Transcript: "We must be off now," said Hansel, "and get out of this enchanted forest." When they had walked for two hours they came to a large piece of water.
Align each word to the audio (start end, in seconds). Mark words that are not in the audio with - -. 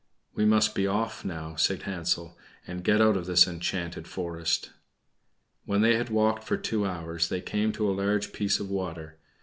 "We 0.33 0.45
must 0.45 0.73
be 0.73 0.87
off 0.87 1.23
now," 1.23 1.55
said 1.55 1.83
Hansel, 1.83 2.35
"and 2.65 2.83
get 2.83 3.01
out 3.01 3.15
of 3.15 3.27
this 3.27 3.47
enchanted 3.47 4.07
forest." 4.07 4.71
When 5.65 5.81
they 5.81 5.93
had 5.93 6.09
walked 6.09 6.43
for 6.43 6.57
two 6.57 6.87
hours 6.87 7.29
they 7.29 7.39
came 7.39 7.71
to 7.73 7.87
a 7.87 7.93
large 7.93 8.33
piece 8.33 8.59
of 8.59 8.71
water. 8.71 9.19